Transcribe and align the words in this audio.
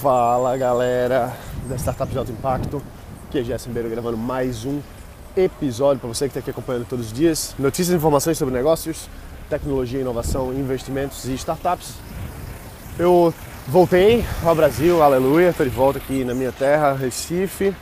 Fala 0.00 0.54
galera 0.58 1.32
da 1.66 1.76
Startup 1.76 2.12
de 2.12 2.18
Alto 2.18 2.30
Impacto, 2.30 2.82
aqui 3.26 3.38
é 3.38 3.42
Jéssica 3.42 3.70
Ribeiro 3.70 3.88
gravando 3.88 4.18
mais 4.18 4.66
um 4.66 4.82
episódio 5.34 6.00
para 6.00 6.08
você 6.08 6.26
que 6.26 6.32
está 6.32 6.40
aqui 6.40 6.50
acompanhando 6.50 6.86
todos 6.86 7.06
os 7.06 7.12
dias. 7.14 7.54
Notícias 7.58 7.94
e 7.94 7.96
informações 7.96 8.36
sobre 8.36 8.52
negócios, 8.54 9.08
tecnologia, 9.48 9.98
inovação, 9.98 10.52
investimentos 10.52 11.24
e 11.24 11.32
startups. 11.34 11.94
Eu 12.98 13.32
voltei 13.66 14.22
ao 14.44 14.54
Brasil, 14.54 15.02
aleluia, 15.02 15.48
estou 15.48 15.64
de 15.64 15.72
volta 15.72 15.98
aqui 15.98 16.24
na 16.24 16.34
minha 16.34 16.52
terra, 16.52 16.92
Recife. 16.92 17.74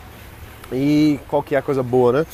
E 0.72 1.18
qual 1.28 1.42
que 1.42 1.56
é 1.56 1.58
a 1.58 1.62
coisa 1.62 1.82
boa, 1.82 2.12
né? 2.12 2.26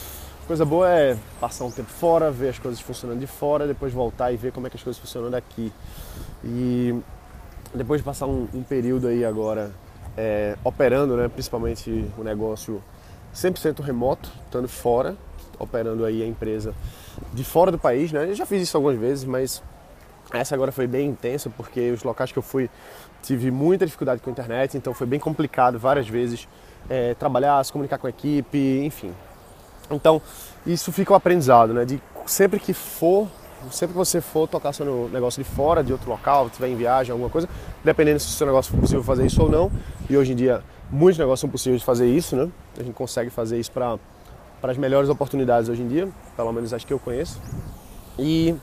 Coisa 0.46 0.66
boa 0.66 0.90
é 0.90 1.16
passar 1.40 1.64
um 1.64 1.70
tempo 1.70 1.90
fora, 1.90 2.30
ver 2.30 2.50
as 2.50 2.58
coisas 2.58 2.80
funcionando 2.80 3.18
de 3.18 3.26
fora, 3.26 3.66
depois 3.66 3.94
voltar 3.94 4.30
e 4.30 4.36
ver 4.36 4.52
como 4.52 4.66
é 4.66 4.70
que 4.70 4.76
as 4.76 4.82
coisas 4.82 5.00
funcionam 5.00 5.30
daqui. 5.30 5.72
E 6.44 6.94
depois 7.74 8.00
de 8.00 8.04
passar 8.04 8.26
um, 8.26 8.48
um 8.52 8.62
período 8.62 9.08
aí 9.08 9.24
agora 9.24 9.70
é, 10.16 10.56
operando, 10.64 11.16
né, 11.16 11.28
principalmente 11.28 12.06
o 12.18 12.24
negócio 12.24 12.82
100% 13.34 13.80
remoto, 13.80 14.30
estando 14.44 14.68
fora, 14.68 15.16
operando 15.58 16.04
aí 16.04 16.22
a 16.22 16.26
empresa 16.26 16.74
de 17.32 17.44
fora 17.44 17.70
do 17.70 17.78
país, 17.78 18.12
né? 18.12 18.30
Eu 18.30 18.34
já 18.34 18.46
fiz 18.46 18.62
isso 18.62 18.76
algumas 18.76 18.98
vezes, 18.98 19.24
mas 19.24 19.62
essa 20.32 20.54
agora 20.54 20.72
foi 20.72 20.86
bem 20.86 21.08
intensa 21.08 21.50
porque 21.50 21.90
os 21.90 22.02
locais 22.02 22.32
que 22.32 22.38
eu 22.38 22.42
fui 22.42 22.70
tive 23.22 23.50
muita 23.50 23.84
dificuldade 23.84 24.20
com 24.22 24.30
a 24.30 24.32
internet, 24.32 24.76
então 24.76 24.94
foi 24.94 25.06
bem 25.06 25.20
complicado 25.20 25.78
várias 25.78 26.08
vezes 26.08 26.48
é, 26.88 27.14
trabalhar, 27.14 27.62
se 27.64 27.72
comunicar 27.72 27.98
com 27.98 28.06
a 28.06 28.10
equipe, 28.10 28.58
enfim. 28.84 29.12
Então 29.90 30.20
isso 30.66 30.90
fica 30.92 31.12
o 31.12 31.14
um 31.14 31.16
aprendizado, 31.16 31.74
né? 31.74 31.84
De 31.84 32.02
sempre 32.26 32.58
que 32.58 32.72
for 32.72 33.28
sempre 33.70 33.92
que 33.92 33.98
você 33.98 34.20
for 34.20 34.48
tocar 34.48 34.72
seu 34.72 35.08
negócio 35.12 35.42
de 35.42 35.48
fora, 35.48 35.82
de 35.82 35.92
outro 35.92 36.10
local, 36.10 36.46
estiver 36.46 36.68
em 36.68 36.76
viagem, 36.76 37.12
alguma 37.12 37.30
coisa, 37.30 37.48
dependendo 37.84 38.18
se 38.20 38.28
o 38.28 38.30
seu 38.30 38.46
negócio 38.46 38.72
for 38.72 38.80
possível 38.80 39.02
fazer 39.02 39.26
isso 39.26 39.42
ou 39.42 39.50
não, 39.50 39.70
e 40.08 40.16
hoje 40.16 40.32
em 40.32 40.36
dia 40.36 40.62
muitos 40.90 41.18
negócios 41.18 41.40
são 41.40 41.48
possíveis 41.48 41.80
de 41.80 41.86
fazer 41.86 42.08
isso, 42.08 42.34
né? 42.34 42.48
A 42.78 42.82
gente 42.82 42.94
consegue 42.94 43.30
fazer 43.30 43.58
isso 43.60 43.70
para 43.70 43.98
as 44.62 44.76
melhores 44.76 45.08
oportunidades 45.08 45.68
hoje 45.68 45.82
em 45.82 45.88
dia, 45.88 46.08
pelo 46.36 46.52
menos 46.52 46.72
as 46.72 46.84
que 46.84 46.92
eu 46.92 46.98
conheço. 46.98 47.40
E 48.18 48.54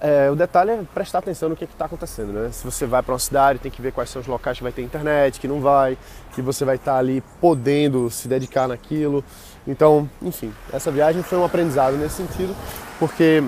é, 0.00 0.30
o 0.30 0.36
detalhe 0.36 0.70
é 0.70 0.80
prestar 0.94 1.18
atenção 1.18 1.48
no 1.48 1.56
que 1.56 1.64
está 1.64 1.86
acontecendo, 1.86 2.32
né? 2.32 2.50
Se 2.52 2.64
você 2.64 2.86
vai 2.86 3.02
para 3.02 3.12
uma 3.12 3.18
cidade, 3.18 3.58
tem 3.58 3.70
que 3.70 3.82
ver 3.82 3.92
quais 3.92 4.08
são 4.08 4.20
os 4.22 4.28
locais 4.28 4.56
que 4.56 4.62
vai 4.62 4.70
ter 4.70 4.82
internet, 4.82 5.40
que 5.40 5.48
não 5.48 5.60
vai, 5.60 5.98
que 6.34 6.40
você 6.40 6.64
vai 6.64 6.76
estar 6.76 6.92
tá 6.92 6.98
ali 6.98 7.22
podendo 7.40 8.08
se 8.10 8.28
dedicar 8.28 8.68
naquilo. 8.68 9.24
Então, 9.66 10.08
enfim, 10.22 10.52
essa 10.72 10.90
viagem 10.90 11.22
foi 11.22 11.36
um 11.36 11.44
aprendizado 11.44 11.96
nesse 11.96 12.16
sentido, 12.16 12.54
porque 12.98 13.42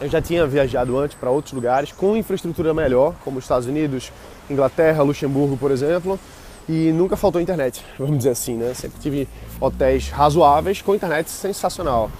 eu 0.00 0.08
já 0.08 0.20
tinha 0.20 0.46
viajado 0.46 0.98
antes 0.98 1.16
para 1.16 1.30
outros 1.30 1.54
lugares 1.54 1.90
com 1.90 2.16
infraestrutura 2.16 2.74
melhor, 2.74 3.14
como 3.24 3.38
os 3.38 3.44
Estados 3.44 3.66
Unidos, 3.66 4.12
Inglaterra, 4.50 5.02
Luxemburgo, 5.02 5.56
por 5.56 5.70
exemplo, 5.70 6.20
e 6.68 6.92
nunca 6.92 7.16
faltou 7.16 7.40
internet, 7.40 7.84
vamos 7.98 8.18
dizer 8.18 8.30
assim, 8.30 8.56
né? 8.56 8.74
Sempre 8.74 9.00
tive 9.00 9.28
hotéis 9.58 10.10
razoáveis 10.10 10.82
com 10.82 10.94
internet 10.94 11.30
sensacional. 11.30 12.10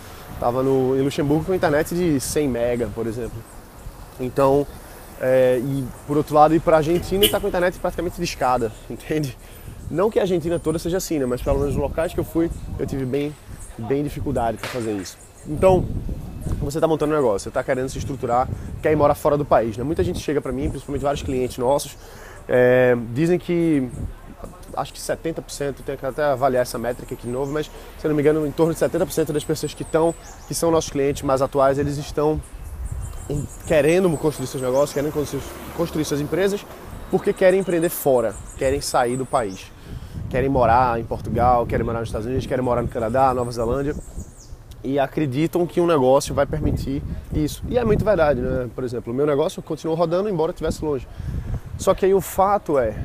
Tava 0.43 0.61
no, 0.61 0.99
em 0.99 1.03
Luxemburgo 1.03 1.45
com 1.45 1.55
internet 1.55 1.95
de 1.95 2.19
100 2.19 2.49
mega, 2.49 2.89
por 2.93 3.07
exemplo. 3.07 3.39
Então, 4.19 4.67
é, 5.21 5.61
e 5.63 5.85
por 6.05 6.17
outro 6.17 6.35
lado, 6.35 6.53
ir 6.53 6.59
para 6.59 6.79
a 6.79 6.79
Argentina 6.79 7.25
e 7.25 7.29
tá 7.29 7.39
com 7.39 7.47
internet 7.47 7.79
praticamente 7.79 8.17
de 8.17 8.25
escada, 8.25 8.73
entende? 8.91 9.39
Não 9.89 10.11
que 10.11 10.19
a 10.19 10.23
Argentina 10.23 10.59
toda 10.59 10.81
seja 10.81 10.97
assim, 10.97 11.21
né? 11.21 11.27
mas 11.27 11.41
pelo 11.41 11.61
menos 11.61 11.77
nos 11.77 11.81
locais 11.81 12.13
que 12.13 12.19
eu 12.19 12.25
fui, 12.25 12.51
eu 12.77 12.85
tive 12.85 13.05
bem, 13.05 13.33
bem 13.79 14.03
dificuldade 14.03 14.59
para 14.59 14.69
fazer 14.69 14.91
isso. 14.97 15.17
Então, 15.47 15.85
você 16.61 16.79
está 16.79 16.89
montando 16.89 17.13
um 17.13 17.17
negócio, 17.17 17.45
você 17.45 17.49
está 17.49 17.63
querendo 17.63 17.89
se 17.89 17.99
estruturar, 17.99 18.49
quer 18.83 18.91
ir 18.91 18.97
morar 18.97 19.15
fora 19.15 19.37
do 19.37 19.45
país. 19.45 19.77
Né? 19.77 19.85
Muita 19.85 20.03
gente 20.03 20.19
chega 20.19 20.41
para 20.41 20.51
mim, 20.51 20.69
principalmente 20.71 21.03
vários 21.03 21.23
clientes 21.23 21.57
nossos, 21.57 21.97
é, 22.49 22.97
dizem 23.15 23.39
que 23.39 23.89
acho 24.77 24.93
que 24.93 24.99
70%, 24.99 25.77
tenho 25.85 25.99
que 25.99 26.07
até 26.07 26.25
avaliar 26.25 26.63
essa 26.63 26.79
métrica 26.79 27.15
aqui 27.15 27.27
de 27.27 27.33
novo, 27.33 27.53
mas 27.53 27.71
se 27.99 28.09
não 28.09 28.15
me 28.15 28.23
engano, 28.23 28.47
em 28.47 28.51
torno 28.53 28.73
de 28.73 28.81
70% 28.81 29.33
das 29.33 29.45
pessoas 29.45 29.75
que 29.75 29.83
estão, 29.83 30.15
que 30.49 30.55
são 30.55 30.71
nossos 30.71 30.91
clientes 30.91 31.23
mais 31.23 31.43
atuais, 31.43 31.79
eles 31.79 31.97
estão 31.99 32.41
querendo 33.67 34.11
construir 34.19 34.47
seus 34.47 34.63
negócios, 34.63 34.93
querendo 34.93 35.13
construir 35.77 36.05
suas 36.05 36.21
empresas, 36.21 36.65
porque 37.11 37.33
querem 37.33 37.61
empreender 37.61 37.89
fora, 37.89 38.35
querem 38.59 38.81
sair 38.81 39.17
do 39.17 39.25
país 39.27 39.71
querem 40.33 40.49
morar 40.49 40.99
em 40.99 41.05
Portugal, 41.05 41.67
querem 41.67 41.85
morar 41.85 42.01
nos 42.01 42.09
Estados 42.09 42.27
Unidos, 42.27 42.47
querem 42.47 42.65
morar 42.65 42.81
no 42.81 42.89
Canadá, 42.89 43.35
Nova 43.35 43.53
Zelândia 43.53 43.95
e 44.83 44.99
acreditam 44.99 45.67
que 45.67 45.79
um 45.79 45.87
negócio 45.87 46.35
vai 46.35 46.47
permitir 46.47 47.03
isso. 47.35 47.63
E 47.69 47.77
é 47.77 47.85
muito 47.85 48.03
verdade, 48.03 48.41
né? 48.41 48.69
Por 48.75 48.83
exemplo, 48.83 49.13
o 49.13 49.17
meu 49.17 49.27
negócio 49.27 49.63
continuou 49.63 49.95
rodando 49.95 50.31
embora 50.31 50.51
estivesse 50.51 50.83
longe. 50.83 51.07
Só 51.77 51.95
que 51.95 52.07
aí 52.07 52.15
o 52.15 52.21
fato 52.23 52.79
é, 52.79 52.97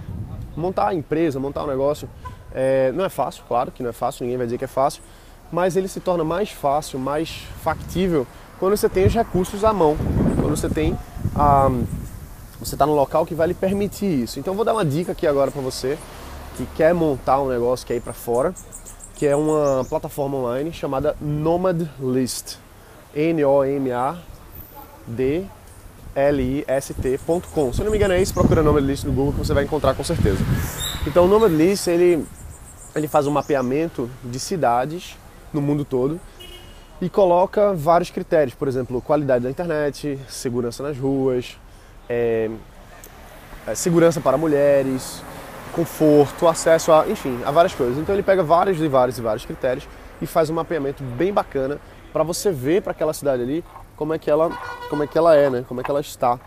montar 0.58 0.90
a 0.90 0.94
empresa, 0.94 1.40
montar 1.40 1.64
um 1.64 1.68
negócio, 1.68 2.10
é, 2.54 2.92
não 2.94 3.06
é 3.06 3.10
fácil, 3.10 3.44
claro 3.48 3.72
que 3.72 3.84
não 3.84 3.90
é 3.92 3.94
fácil, 3.94 4.24
ninguém 4.24 4.38
vai 4.38 4.48
dizer 4.48 4.58
que 4.58 4.66
é 4.66 4.68
fácil, 4.68 5.02
mas 5.52 5.78
ele 5.78 5.88
se 5.88 6.00
torna 6.00 6.24
mais 6.24 6.50
fácil, 6.50 7.00
mais 7.00 7.48
factível 7.62 8.26
quando 8.60 8.76
você 8.76 8.90
tem 8.90 9.06
os 9.06 9.14
recursos 9.14 9.64
à 9.64 9.72
mão, 9.72 9.96
quando 10.36 10.56
você 10.56 10.68
tem 10.68 10.98
a, 11.36 11.70
você 12.60 12.76
está 12.76 12.86
no 12.86 12.96
local 12.96 13.26
que 13.26 13.36
vai 13.36 13.48
lhe 13.48 13.54
permitir 13.54 14.24
isso. 14.24 14.40
Então 14.40 14.56
vou 14.56 14.66
dar 14.66 14.74
uma 14.74 14.84
dica 14.84 15.12
aqui 15.12 15.28
agora 15.28 15.52
para 15.52 15.62
você 15.62 15.98
que 16.56 16.66
quer 16.76 16.94
montar 16.94 17.40
um 17.40 17.48
negócio, 17.48 17.86
quer 17.86 17.96
ir 17.96 18.02
para 18.02 18.14
fora, 18.14 18.54
que 19.16 19.28
é 19.28 19.36
uma 19.36 19.86
plataforma 19.88 20.38
online 20.38 20.74
chamada 20.74 21.16
Nomad 21.22 21.88
List. 22.00 22.58
N-O-M-A-D-L-I-S-T.com. 26.16 27.74
Se 27.74 27.84
não 27.84 27.92
me 27.92 27.98
engano 27.98 28.14
é 28.14 28.22
isso, 28.22 28.34
procura 28.34 28.64
Nomad 28.64 28.84
List 28.84 29.04
no 29.04 29.12
Google 29.12 29.34
que 29.34 29.40
você 29.40 29.54
vai 29.54 29.64
encontrar 29.64 29.94
com 29.94 30.04
certeza. 30.04 30.40
Então 31.06 31.26
o 31.26 31.28
Nomad 31.28 31.52
List 31.52 31.88
ele, 31.88 32.26
ele 32.96 33.08
faz 33.08 33.28
um 33.28 33.32
mapeamento 33.32 34.10
de 34.24 34.40
cidades 34.40 35.18
no 35.54 35.62
mundo 35.62 35.86
todo 35.86 36.20
e 37.02 37.10
coloca 37.10 37.74
vários 37.74 38.10
critérios, 38.10 38.56
por 38.56 38.68
exemplo, 38.68 39.02
qualidade 39.02 39.44
da 39.44 39.50
internet, 39.50 40.20
segurança 40.28 40.82
nas 40.82 40.98
ruas, 40.98 41.58
é, 42.10 42.50
é, 43.68 43.76
segurança 43.76 44.20
para 44.20 44.38
mulheres, 44.38 45.22
conforto, 45.74 46.48
acesso 46.48 46.92
a, 46.92 47.08
enfim, 47.08 47.40
a 47.46 47.52
várias 47.52 47.74
coisas. 47.76 47.98
Então 47.98 48.16
ele 48.16 48.24
pega 48.24 48.42
vários 48.42 48.82
e 48.82 48.88
vários 48.88 49.18
e 49.18 49.22
vários 49.22 49.46
critérios 49.46 49.88
e 50.22 50.26
faz 50.26 50.50
um 50.50 50.54
mapeamento 50.56 51.04
bem 51.04 51.32
bacana 51.32 51.78
para 52.12 52.24
você 52.24 52.52
ver 52.52 52.82
para 52.82 52.92
aquela 52.92 53.14
cidade 53.14 53.44
ali 53.44 53.64
como 53.98 54.14
é 54.14 54.20
que 54.20 54.32
ela, 54.32 54.50
como 54.90 55.04
é 55.04 55.08
que 55.08 55.18
ela 55.18 55.36
é, 55.36 55.50
né? 55.50 55.66
Como 55.68 55.82
é 55.82 55.84
que 55.84 55.92
ela 55.92 56.00
está 56.00 56.40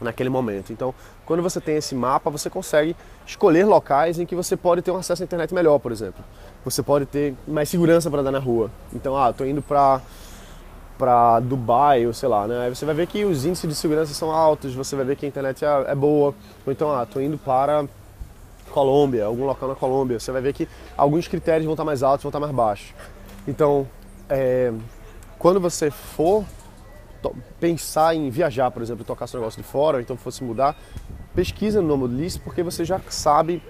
naquele 0.00 0.28
momento. 0.28 0.72
Então, 0.72 0.94
quando 1.24 1.42
você 1.42 1.60
tem 1.60 1.76
esse 1.76 1.94
mapa, 1.94 2.28
você 2.30 2.50
consegue 2.50 2.94
escolher 3.26 3.64
locais 3.64 4.18
em 4.18 4.26
que 4.26 4.34
você 4.34 4.56
pode 4.56 4.82
ter 4.82 4.90
um 4.90 4.96
acesso 4.96 5.22
à 5.22 5.24
internet 5.24 5.54
melhor, 5.54 5.78
por 5.78 5.92
exemplo. 5.92 6.22
Você 6.64 6.82
pode 6.82 7.06
ter 7.06 7.34
mais 7.46 7.68
segurança 7.68 8.10
para 8.10 8.20
andar 8.20 8.32
na 8.32 8.38
rua. 8.38 8.70
Então, 8.92 9.16
ah, 9.16 9.30
estou 9.30 9.46
indo 9.46 9.62
para 9.62 10.00
para 10.96 11.40
Dubai, 11.40 12.06
ou 12.06 12.14
sei 12.14 12.28
lá, 12.28 12.46
né? 12.46 12.66
Aí 12.66 12.74
você 12.74 12.84
vai 12.84 12.94
ver 12.94 13.08
que 13.08 13.24
os 13.24 13.44
índices 13.44 13.68
de 13.68 13.74
segurança 13.74 14.14
são 14.14 14.30
altos, 14.30 14.74
você 14.74 14.94
vai 14.94 15.04
ver 15.04 15.16
que 15.16 15.26
a 15.26 15.28
internet 15.28 15.64
é, 15.64 15.86
é 15.88 15.94
boa. 15.94 16.32
Ou 16.64 16.72
então, 16.72 16.96
ah, 16.96 17.02
estou 17.02 17.20
indo 17.20 17.36
para 17.36 17.84
Colômbia, 18.70 19.24
algum 19.24 19.44
local 19.44 19.68
na 19.68 19.74
Colômbia, 19.74 20.20
você 20.20 20.30
vai 20.30 20.40
ver 20.40 20.52
que 20.52 20.68
alguns 20.96 21.26
critérios 21.26 21.64
vão 21.64 21.74
estar 21.74 21.84
mais 21.84 22.04
altos, 22.04 22.22
vão 22.22 22.28
estar 22.28 22.38
mais 22.38 22.52
baixos. 22.52 22.94
Então, 23.46 23.88
é, 24.28 24.72
quando 25.36 25.58
você 25.58 25.90
for 25.90 26.44
pensar 27.60 28.14
em 28.14 28.30
viajar, 28.30 28.70
por 28.70 28.82
exemplo, 28.82 29.04
tocar 29.04 29.26
seu 29.26 29.38
negócio 29.38 29.62
de 29.62 29.68
fora, 29.68 29.96
ou 29.96 30.00
então 30.00 30.16
fosse 30.16 30.42
mudar, 30.42 30.76
pesquisa 31.34 31.80
no 31.80 32.06
list 32.06 32.40
porque 32.42 32.62
você 32.62 32.84
já 32.84 33.00
sabe 33.08 33.62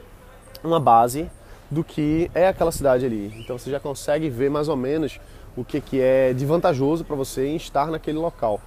uma 0.63 0.81
base 0.81 1.31
do 1.71 1.83
que 1.85 2.31
é 2.35 2.49
aquela 2.49 2.73
cidade 2.73 3.05
ali. 3.05 3.33
Então 3.41 3.59
você 3.59 3.71
já 3.71 3.81
consegue 3.81 4.29
ver 4.31 4.51
mais 4.51 4.69
ou 4.69 4.77
menos 4.77 5.21
o 5.57 5.65
que, 5.65 5.81
que 5.81 6.01
é 6.01 6.33
de 6.33 6.45
vantajoso 6.45 7.05
para 7.05 7.17
você 7.17 7.47
em 7.47 7.57
estar 7.57 7.87
naquele 7.87 8.19
local. 8.19 8.61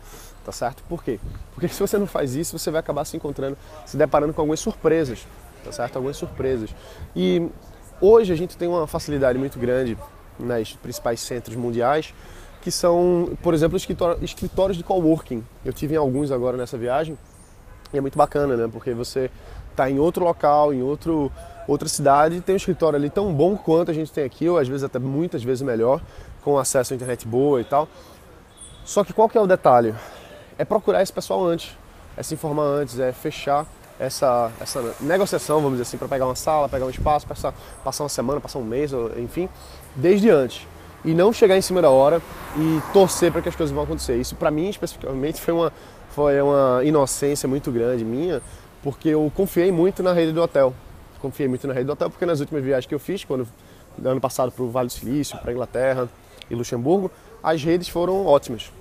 Tá 0.45 0.51
certo? 0.51 0.81
Por 0.87 1.03
quê? 1.03 1.19
Porque 1.53 1.67
se 1.73 1.79
você 1.79 1.97
não 1.97 2.07
faz 2.07 2.35
isso, 2.35 2.57
você 2.57 2.71
vai 2.71 2.79
acabar 2.79 3.05
se 3.05 3.17
encontrando, 3.17 3.57
se 3.85 3.97
deparando 3.97 4.33
com 4.33 4.41
algumas 4.41 4.59
surpresas 4.59 5.25
tá 5.67 5.71
certo? 5.71 5.97
Algumas 5.97 6.17
surpresas. 6.17 6.69
E 7.15 7.47
hoje 7.99 8.31
a 8.31 8.35
gente 8.35 8.57
tem 8.57 8.67
uma 8.67 8.87
facilidade 8.87 9.37
muito 9.37 9.59
grande 9.59 9.97
nas 10.39 10.73
principais 10.73 11.19
centros 11.19 11.55
mundiais, 11.55 12.13
que 12.67 12.71
são, 12.71 13.29
por 13.41 13.53
exemplo, 13.53 13.77
escritórios 13.77 14.75
de 14.75 14.83
coworking. 14.83 15.41
Eu 15.63 15.71
tive 15.71 15.93
em 15.93 15.97
alguns 15.97 16.33
agora 16.33 16.57
nessa 16.57 16.77
viagem 16.77 17.17
e 17.93 17.97
é 17.97 18.01
muito 18.01 18.17
bacana, 18.17 18.57
né? 18.57 18.69
Porque 18.69 18.93
você 18.93 19.31
está 19.71 19.89
em 19.89 19.99
outro 19.99 20.25
local, 20.25 20.73
em 20.73 20.81
outro, 20.83 21.31
outra 21.65 21.87
cidade, 21.87 22.41
tem 22.41 22.55
um 22.55 22.57
escritório 22.57 22.97
ali 22.97 23.09
tão 23.09 23.33
bom 23.33 23.55
quanto 23.55 23.89
a 23.89 23.93
gente 23.93 24.11
tem 24.11 24.25
aqui, 24.25 24.49
ou 24.49 24.57
às 24.57 24.67
vezes 24.67 24.83
até 24.83 24.99
muitas 24.99 25.41
vezes 25.45 25.61
melhor, 25.61 26.01
com 26.43 26.57
acesso 26.57 26.91
à 26.91 26.95
internet 26.97 27.25
boa 27.25 27.61
e 27.61 27.63
tal. 27.63 27.87
Só 28.83 29.01
que 29.01 29.13
qual 29.13 29.29
que 29.29 29.37
é 29.37 29.41
o 29.41 29.47
detalhe? 29.47 29.95
É 30.57 30.65
procurar 30.65 31.01
esse 31.01 31.13
pessoal 31.13 31.45
antes, 31.45 31.73
é 32.17 32.21
se 32.21 32.33
informar 32.33 32.63
antes, 32.63 32.99
é 32.99 33.13
fechar 33.13 33.65
essa, 33.97 34.51
essa 34.59 34.93
negociação, 34.99 35.61
vamos 35.61 35.77
dizer 35.77 35.83
assim, 35.83 35.97
para 35.97 36.09
pegar 36.09 36.25
uma 36.25 36.35
sala, 36.35 36.67
pegar 36.67 36.85
um 36.85 36.89
espaço, 36.89 37.25
passar, 37.25 37.53
passar 37.81 38.03
uma 38.03 38.09
semana, 38.09 38.41
passar 38.41 38.59
um 38.59 38.65
mês, 38.65 38.91
enfim, 39.15 39.47
desde 39.95 40.29
antes. 40.29 40.67
E 41.05 41.13
não 41.13 41.31
chegar 41.31 41.57
em 41.57 41.61
cima 41.61 41.81
da 41.81 41.89
hora 41.89 42.21
e 42.55 42.81
torcer 42.91 43.31
para 43.31 43.41
que 43.41 43.49
as 43.49 43.55
coisas 43.55 43.73
vão 43.73 43.83
acontecer. 43.83 44.17
Isso 44.17 44.35
para 44.35 44.51
mim 44.51 44.69
especificamente 44.69 45.39
foi 45.39 45.53
uma, 45.53 45.73
foi 46.09 46.41
uma 46.41 46.81
inocência 46.83 47.47
muito 47.47 47.71
grande 47.71 48.03
minha, 48.03 48.41
porque 48.83 49.09
eu 49.09 49.31
confiei 49.35 49.71
muito 49.71 50.01
na 50.01 50.13
rede 50.13 50.31
do 50.31 50.41
hotel. 50.41 50.73
Confiei 51.21 51.47
muito 51.47 51.67
na 51.67 51.73
rede 51.73 51.85
do 51.85 51.93
hotel 51.93 52.09
porque 52.09 52.25
nas 52.25 52.39
últimas 52.39 52.63
viagens 52.63 52.85
que 52.85 52.95
eu 52.95 52.99
fiz, 52.99 53.23
quando 53.23 53.47
ano 54.03 54.21
passado 54.21 54.51
para 54.51 54.63
o 54.63 54.69
Vale 54.69 54.87
do 54.87 54.93
Silício, 54.93 55.37
para 55.39 55.51
Inglaterra 55.51 56.09
e 56.49 56.55
Luxemburgo, 56.55 57.11
as 57.41 57.63
redes 57.63 57.87
foram 57.87 58.25
ótimas. 58.25 58.71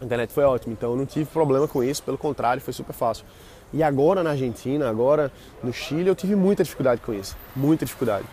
A 0.00 0.04
internet 0.04 0.32
foi 0.32 0.44
ótima, 0.44 0.72
então 0.72 0.90
eu 0.90 0.96
não 0.96 1.06
tive 1.06 1.26
problema 1.26 1.68
com 1.68 1.82
isso, 1.84 2.02
pelo 2.02 2.18
contrário, 2.18 2.60
foi 2.60 2.72
super 2.72 2.92
fácil. 2.92 3.24
E 3.72 3.82
agora 3.82 4.22
na 4.22 4.30
Argentina, 4.30 4.88
agora 4.88 5.32
no 5.62 5.72
Chile, 5.72 6.08
eu 6.08 6.14
tive 6.14 6.34
muita 6.34 6.62
dificuldade 6.62 7.00
com 7.00 7.14
isso, 7.14 7.36
muita 7.54 7.84
dificuldade. 7.84 8.26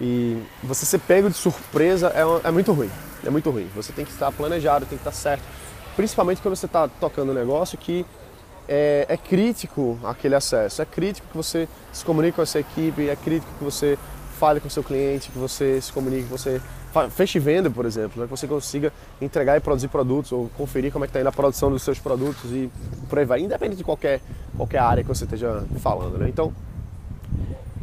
E 0.00 0.42
você 0.62 0.84
ser 0.84 0.98
pego 0.98 1.28
de 1.28 1.36
surpresa 1.36 2.12
é, 2.14 2.48
é 2.48 2.50
muito 2.50 2.72
ruim, 2.72 2.90
é 3.24 3.30
muito 3.30 3.50
ruim. 3.50 3.68
Você 3.74 3.92
tem 3.92 4.04
que 4.04 4.10
estar 4.10 4.30
planejado, 4.32 4.86
tem 4.86 4.98
que 4.98 5.08
estar 5.08 5.12
certo. 5.12 5.42
Principalmente 5.94 6.40
quando 6.40 6.56
você 6.56 6.66
está 6.66 6.88
tocando 6.88 7.32
um 7.32 7.34
negócio 7.34 7.76
que 7.76 8.04
é, 8.68 9.06
é, 9.08 9.16
crítico 9.16 9.98
aquele 10.04 10.34
acesso, 10.34 10.82
é 10.82 10.84
crítico 10.84 11.26
que 11.28 11.36
você 11.36 11.68
se 11.92 12.04
comunique 12.04 12.36
com 12.36 12.42
essa 12.42 12.58
equipe, 12.58 13.08
é 13.08 13.16
crítico 13.16 13.52
que 13.58 13.64
você 13.64 13.98
fale 14.38 14.60
com 14.60 14.68
o 14.68 14.70
seu 14.70 14.82
cliente, 14.82 15.30
que 15.30 15.38
você 15.38 15.80
se 15.80 15.92
comunique, 15.92 16.24
que 16.24 16.30
você 16.30 16.60
feche 17.10 17.38
venda, 17.38 17.70
por 17.70 17.86
exemplo, 17.86 18.20
né? 18.20 18.26
que 18.26 18.30
você 18.30 18.46
consiga 18.46 18.92
entregar 19.20 19.56
e 19.56 19.60
produzir 19.60 19.88
produtos 19.88 20.32
ou 20.32 20.50
conferir 20.56 20.92
como 20.92 21.04
é 21.04 21.06
que 21.06 21.10
está 21.10 21.20
indo 21.20 21.28
a 21.28 21.32
produção 21.32 21.70
dos 21.70 21.82
seus 21.82 21.98
produtos 21.98 22.50
e 22.50 22.70
por 23.08 23.18
aí 23.18 23.24
vai, 23.24 23.40
independente 23.40 23.78
de 23.78 23.84
qualquer, 23.84 24.20
qualquer 24.56 24.78
área 24.78 25.02
que 25.02 25.08
você 25.08 25.24
esteja 25.24 25.64
falando. 25.78 26.18
Né? 26.18 26.28
Então, 26.28 26.52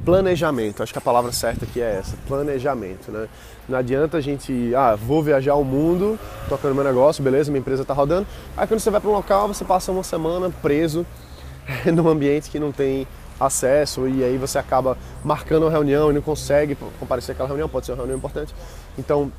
planejamento, 0.03 0.81
acho 0.81 0.91
que 0.91 0.97
a 0.97 1.01
palavra 1.01 1.31
certa 1.31 1.65
aqui 1.65 1.81
é 1.81 1.97
essa, 1.99 2.15
planejamento. 2.27 3.11
Né? 3.11 3.27
Não 3.67 3.77
adianta 3.77 4.17
a 4.17 4.21
gente, 4.21 4.73
ah, 4.75 4.95
vou 4.95 5.21
viajar 5.21 5.55
o 5.55 5.63
mundo 5.63 6.19
tocando 6.47 6.75
meu 6.75 6.83
negócio, 6.83 7.23
beleza, 7.23 7.51
minha 7.51 7.59
empresa 7.59 7.81
está 7.81 7.93
rodando. 7.93 8.27
Aí 8.55 8.67
quando 8.67 8.79
você 8.79 8.89
vai 8.89 8.99
para 8.99 9.09
um 9.09 9.13
local, 9.13 9.47
você 9.47 9.65
passa 9.65 9.91
uma 9.91 10.03
semana 10.03 10.49
preso 10.61 11.05
num 11.93 12.07
ambiente 12.07 12.49
que 12.49 12.59
não 12.59 12.71
tem 12.71 13.07
acesso 13.39 14.07
e 14.07 14.23
aí 14.23 14.37
você 14.37 14.57
acaba 14.57 14.97
marcando 15.23 15.63
uma 15.63 15.71
reunião 15.71 16.11
e 16.11 16.13
não 16.13 16.21
consegue 16.21 16.75
comparecer 16.99 17.33
àquela 17.33 17.47
reunião, 17.47 17.69
pode 17.69 17.85
ser 17.85 17.93
uma 17.93 17.97
reunião 17.97 18.17
importante. 18.17 18.53
Então, 18.97 19.31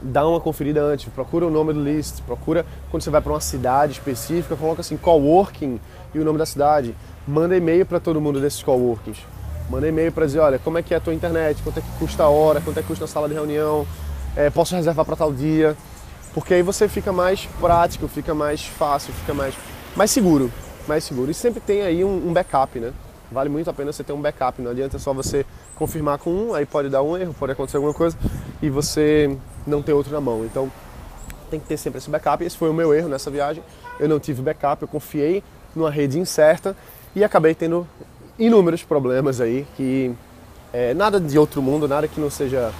dá 0.00 0.26
uma 0.26 0.40
conferida 0.40 0.80
antes, 0.80 1.08
procura 1.12 1.46
o 1.46 1.50
nome 1.50 1.72
do 1.72 1.82
list, 1.82 2.22
procura 2.22 2.64
quando 2.90 3.02
você 3.02 3.10
vai 3.10 3.20
para 3.20 3.32
uma 3.32 3.40
cidade 3.40 3.92
específica, 3.92 4.56
coloca 4.56 4.80
assim 4.80 4.96
coworking 4.96 5.80
e 6.14 6.18
o 6.18 6.24
nome 6.24 6.38
da 6.38 6.46
cidade. 6.46 6.94
Manda 7.26 7.56
e-mail 7.56 7.84
para 7.84 8.00
todo 8.00 8.20
mundo 8.20 8.40
desses 8.40 8.62
coworkings. 8.62 9.18
Manda 9.68 9.86
e-mail 9.86 10.10
para 10.10 10.24
dizer, 10.24 10.38
olha, 10.38 10.58
como 10.58 10.78
é 10.78 10.82
que 10.82 10.94
é 10.94 10.96
a 10.96 11.00
tua 11.00 11.12
internet, 11.12 11.62
quanto 11.62 11.78
é 11.78 11.82
que 11.82 11.90
custa 11.98 12.22
a 12.22 12.28
hora, 12.28 12.60
quanto 12.60 12.78
é 12.78 12.82
que 12.82 12.88
custa 12.88 13.04
a 13.04 13.08
sala 13.08 13.28
de 13.28 13.34
reunião, 13.34 13.86
é, 14.34 14.48
posso 14.48 14.74
reservar 14.74 15.04
para 15.04 15.16
tal 15.16 15.32
dia. 15.32 15.76
Porque 16.32 16.54
aí 16.54 16.62
você 16.62 16.88
fica 16.88 17.12
mais 17.12 17.46
prático, 17.60 18.08
fica 18.08 18.34
mais 18.34 18.64
fácil, 18.64 19.12
fica 19.12 19.34
mais, 19.34 19.54
mais 19.94 20.10
seguro, 20.10 20.50
mais 20.86 21.04
seguro. 21.04 21.30
E 21.30 21.34
sempre 21.34 21.60
tem 21.60 21.82
aí 21.82 22.04
um, 22.04 22.28
um 22.28 22.32
backup, 22.32 22.78
né? 22.78 22.92
Vale 23.30 23.50
muito 23.50 23.68
a 23.68 23.74
pena 23.74 23.92
você 23.92 24.02
ter 24.02 24.12
um 24.12 24.20
backup, 24.20 24.62
não 24.62 24.70
adianta 24.70 24.98
só 24.98 25.12
você 25.12 25.44
confirmar 25.74 26.18
com 26.18 26.30
um, 26.30 26.54
aí 26.54 26.64
pode 26.64 26.88
dar 26.88 27.02
um 27.02 27.16
erro, 27.16 27.34
pode 27.38 27.52
acontecer 27.52 27.76
alguma 27.76 27.92
coisa 27.92 28.16
e 28.62 28.70
você 28.70 29.36
não 29.66 29.82
ter 29.82 29.92
outro 29.92 30.12
na 30.12 30.20
mão. 30.20 30.44
Então 30.44 30.70
tem 31.50 31.60
que 31.60 31.66
ter 31.66 31.76
sempre 31.76 31.98
esse 31.98 32.08
backup. 32.08 32.42
Esse 32.42 32.56
foi 32.56 32.70
o 32.70 32.74
meu 32.74 32.94
erro 32.94 33.08
nessa 33.08 33.30
viagem. 33.30 33.62
Eu 34.00 34.08
não 34.08 34.18
tive 34.18 34.40
backup, 34.40 34.80
eu 34.80 34.88
confiei 34.88 35.42
numa 35.74 35.90
rede 35.90 36.18
incerta 36.18 36.74
e 37.14 37.22
acabei 37.22 37.54
tendo 37.54 37.86
inúmeros 38.38 38.82
problemas 38.82 39.40
aí 39.40 39.66
que 39.76 40.14
é, 40.72 40.94
nada 40.94 41.18
de 41.18 41.38
outro 41.38 41.62
mundo, 41.62 41.88
nada 41.88 42.06
que 42.06 42.20
não 42.20 42.30
seja 42.30 42.72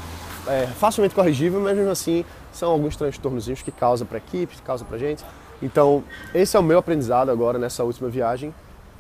é, 0.47 0.67
facilmente 0.67 1.15
corrigível, 1.15 1.61
mas 1.61 1.77
mesmo 1.77 1.91
assim 1.91 2.25
são 2.53 2.71
alguns 2.71 2.97
transtornos 2.97 3.47
que 3.63 3.73
causam 3.73 4.07
para 4.07 4.19
a 4.19 4.21
equipe, 4.21 4.57
que 4.57 4.63
causam 4.63 4.87
para 4.87 4.97
a 4.97 5.01
gente. 5.01 5.25
Então 5.63 6.05
esse 6.35 6.57
é 6.57 6.61
o 6.61 6.63
meu 6.63 6.79
aprendizado 6.79 7.31
agora 7.31 7.59
nessa 7.59 7.83
última 7.85 8.09
viagem 8.09 8.55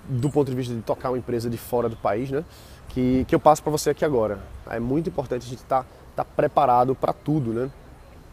do 0.08 0.30
ponto 0.30 0.50
de 0.50 0.56
vista 0.56 0.74
de 0.74 0.80
tocar 0.80 1.10
uma 1.10 1.18
empresa 1.18 1.50
de 1.50 1.58
fora 1.58 1.88
do 1.88 1.96
país, 1.96 2.30
né? 2.30 2.44
Que, 2.88 3.24
que 3.26 3.34
eu 3.34 3.40
passo 3.40 3.62
para 3.62 3.70
você 3.70 3.90
aqui 3.90 4.04
agora. 4.04 4.38
É 4.70 4.80
muito 4.80 5.10
importante 5.10 5.46
a 5.46 5.48
gente 5.48 5.62
estar 5.62 5.82
tá, 5.82 5.88
tá 6.16 6.24
preparado 6.24 6.94
para 6.94 7.12
tudo, 7.12 7.52
né? 7.52 7.70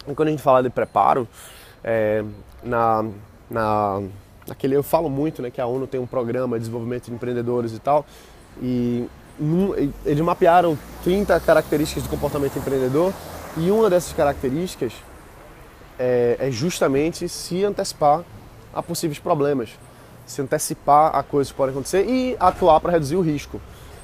E 0.08 0.16
quando 0.16 0.30
a 0.30 0.32
gente 0.32 0.42
fala 0.42 0.64
de 0.64 0.70
preparo, 0.70 1.28
é, 1.84 2.24
na, 2.64 3.06
na, 3.50 4.02
naquele, 4.48 4.76
eu 4.76 4.84
falo 4.84 5.10
muito 5.10 5.42
né, 5.42 5.50
que 5.50 5.60
a 5.60 5.66
ONU 5.66 5.88
tem 5.88 6.00
um 6.00 6.06
programa 6.06 6.58
de 6.58 6.62
desenvolvimento 6.62 7.06
de 7.06 7.14
empreendedores 7.14 7.74
e 7.74 7.80
tal, 7.80 8.06
e 8.62 9.08
eles 10.06 10.22
mapearam 10.22 10.78
30 11.04 11.40
características 11.42 12.04
do 12.04 12.10
comportamento 12.10 12.58
empreendedor, 12.58 13.14
e 13.58 13.72
uma 13.72 13.90
dessas 13.90 14.14
características 14.14 14.94
é, 15.98 16.38
é 16.40 16.52
justamente 16.52 17.28
se 17.30 17.64
antecipar 17.64 18.24
a 18.74 18.84
possíveis 18.84 19.20
problemas 19.20 19.70
se 20.26 20.42
antecipar 20.42 21.16
a 21.16 21.24
coisas 21.24 21.52
que 21.52 21.58
podem 21.58 21.72
acontecer 21.72 22.06
e 22.08 22.36
atuar 22.40 22.80
para 22.80 22.92
reduzir 22.92 23.16
o 23.16 23.22
risco. 23.22 23.62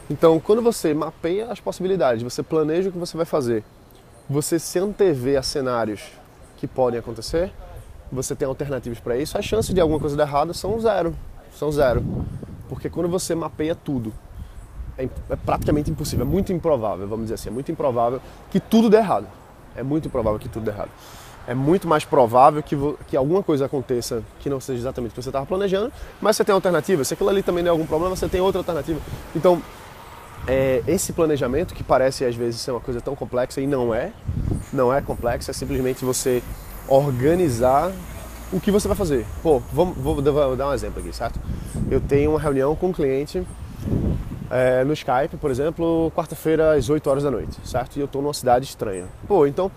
Então, 0.10 0.40
quando 0.40 0.62
você 0.62 0.94
mapeia 0.94 1.52
as 1.52 1.60
possibilidades, 1.60 2.22
você 2.22 2.44
planeja 2.44 2.90
o 2.90 2.92
que 2.92 2.98
você 2.98 3.16
vai 3.18 3.26
fazer, 3.26 3.64
você 4.30 4.60
se 4.60 4.78
antevê 4.78 5.38
a 5.38 5.44
cenários 5.44 6.02
que 6.58 6.68
podem 6.68 7.00
acontecer, 7.00 7.52
você 8.12 8.36
tem 8.36 8.48
alternativas 8.48 9.00
para 9.00 9.18
isso, 9.18 9.38
as 9.38 9.46
chances 9.46 9.74
de 9.74 9.82
alguma 9.82 10.00
coisa 10.00 10.16
dar 10.16 10.24
errado 10.24 10.54
são 10.54 10.80
zero. 10.80 11.16
São 11.56 11.72
zero. 11.72 12.04
Porque 12.70 12.90
quando 12.90 13.10
você 13.10 13.36
mapeia 13.36 13.76
tudo, 13.76 14.14
é, 14.98 15.08
é 15.30 15.36
praticamente 15.36 15.90
impossível, 15.90 16.26
é 16.26 16.30
muito 16.30 16.52
improvável, 16.52 17.08
vamos 17.08 17.26
dizer 17.26 17.36
assim, 17.36 17.50
é 17.50 17.52
muito 17.52 17.72
improvável 17.72 18.22
que 18.50 18.60
tudo 18.60 18.90
dê 18.90 18.98
errado. 18.98 19.28
É 19.76 19.84
muito 19.84 20.08
improvável 20.08 20.40
que 20.40 20.50
tudo 20.50 20.66
dê 20.66 20.72
errado 20.72 20.92
é 21.48 21.54
muito 21.54 21.88
mais 21.88 22.06
provável 22.06 22.62
que, 22.62 22.76
que 23.08 23.18
alguma 23.18 23.42
coisa 23.42 23.66
aconteça 23.66 24.24
que 24.40 24.50
não 24.50 24.60
seja 24.60 24.80
exatamente 24.80 25.12
o 25.12 25.16
que 25.16 25.22
você 25.22 25.30
estava 25.30 25.46
planejando, 25.46 25.92
mas 26.22 26.36
você 26.36 26.44
tem 26.44 26.54
alternativa. 26.54 27.04
Se 27.04 27.14
aquilo 27.14 27.30
ali 27.30 27.42
também 27.42 27.64
der 27.64 27.72
algum 27.72 27.86
problema, 27.86 28.16
você 28.16 28.28
tem 28.30 28.42
outra 28.42 28.60
alternativa. 28.60 29.00
Então, 29.36 29.62
é, 30.48 30.84
esse 30.88 31.14
planejamento, 31.14 31.74
que 31.74 31.84
parece 31.84 32.26
às 32.26 32.36
vezes 32.36 32.62
ser 32.62 32.72
uma 32.72 32.80
coisa 32.80 33.02
tão 33.02 33.16
complexa 33.16 33.60
e 33.60 33.68
não 33.68 33.94
é, 33.94 34.12
não 34.72 34.94
é 34.94 35.02
complexa, 35.02 35.52
é 35.52 35.54
simplesmente 35.54 36.06
você 36.06 36.44
organizar 36.88 37.92
o 38.52 38.60
que 38.60 38.72
você 38.72 38.88
vai 38.88 38.98
fazer. 38.98 39.26
Pô, 39.42 39.62
vamos, 39.72 39.98
vou, 39.98 40.16
vou 40.22 40.56
dar 40.56 40.70
um 40.70 40.74
exemplo 40.74 41.00
aqui, 41.00 41.14
certo? 41.14 41.40
Eu 41.90 42.02
tenho 42.02 42.32
uma 42.32 42.40
reunião 42.40 42.76
com 42.76 42.88
um 42.88 42.92
cliente 42.92 43.46
é, 44.50 44.84
no 44.84 44.94
Skype, 44.94 45.38
por 45.40 45.50
exemplo, 45.50 46.12
quarta-feira 46.16 46.74
às 46.74 46.90
8 46.90 47.10
horas 47.10 47.24
da 47.24 47.32
noite, 47.32 47.58
certo? 47.64 47.96
E 47.96 48.00
eu 48.00 48.06
estou 48.06 48.22
numa 48.22 48.34
cidade 48.34 48.66
estranha. 48.66 49.06
Pô, 49.28 49.48
então 49.48 49.72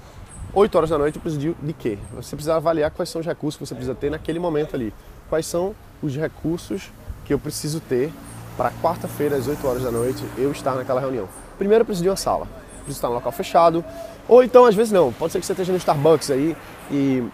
8 0.52 0.74
horas 0.76 0.90
da 0.90 0.98
noite 0.98 1.16
eu 1.16 1.22
preciso 1.22 1.40
de, 1.40 1.54
de 1.66 1.72
quê? 1.72 1.98
Você 2.14 2.34
precisa 2.34 2.56
avaliar 2.56 2.90
quais 2.90 3.08
são 3.08 3.20
os 3.20 3.26
recursos 3.26 3.58
que 3.58 3.66
você 3.66 3.74
precisa 3.74 3.94
ter 3.94 4.10
naquele 4.10 4.38
momento 4.38 4.74
ali. 4.74 4.92
Quais 5.28 5.46
são 5.46 5.74
os 6.02 6.16
recursos 6.16 6.90
que 7.24 7.32
eu 7.32 7.38
preciso 7.38 7.80
ter 7.80 8.12
para 8.56 8.70
quarta-feira 8.82 9.36
às 9.36 9.46
8 9.46 9.66
horas 9.66 9.82
da 9.82 9.90
noite 9.90 10.22
eu 10.36 10.50
estar 10.52 10.74
naquela 10.74 11.00
reunião. 11.00 11.28
Primeiro 11.58 11.82
eu 11.82 11.86
preciso 11.86 12.04
de 12.04 12.08
uma 12.08 12.16
sala, 12.16 12.46
preciso 12.84 12.98
estar 12.98 13.08
no 13.08 13.14
local 13.14 13.32
fechado, 13.32 13.84
ou 14.28 14.42
então 14.42 14.64
às 14.64 14.74
vezes 14.74 14.92
não, 14.92 15.12
pode 15.12 15.32
ser 15.32 15.40
que 15.40 15.46
você 15.46 15.52
esteja 15.52 15.72
no 15.72 15.78
Starbucks 15.78 16.30
aí 16.30 16.56
e, 16.90 17.24